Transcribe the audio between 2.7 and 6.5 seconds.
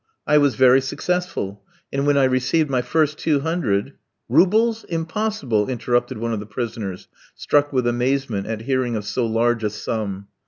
my first two hundred" "Roubles? impossible!" interrupted one of the